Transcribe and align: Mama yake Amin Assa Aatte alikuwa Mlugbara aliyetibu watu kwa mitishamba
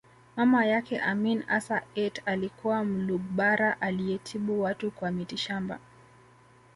Mama 0.35 0.65
yake 0.65 0.99
Amin 0.99 1.43
Assa 1.47 1.83
Aatte 1.97 2.21
alikuwa 2.25 2.83
Mlugbara 2.83 3.81
aliyetibu 3.81 4.61
watu 4.61 4.91
kwa 4.91 5.11
mitishamba 5.11 5.79